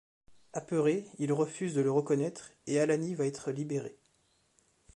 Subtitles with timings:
[0.53, 3.95] Apeuré, il refuse de le reconnaître et Allani va être libéré.